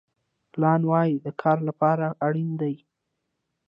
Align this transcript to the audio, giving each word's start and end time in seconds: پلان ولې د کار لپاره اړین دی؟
پلان 0.53 0.81
ولې 0.91 1.15
د 1.25 1.27
کار 1.41 1.57
لپاره 1.67 2.05
اړین 2.27 2.49
دی؟ 2.61 2.75